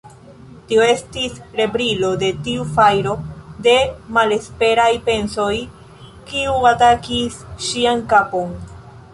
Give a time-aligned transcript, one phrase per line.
[0.69, 3.13] Tio estis rebrilo de tiu fajro
[3.67, 3.75] de
[4.17, 5.53] malesperaj pensoj,
[6.33, 8.59] kiu atakis ŝian kapon.